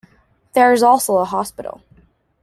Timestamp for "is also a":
0.73-1.25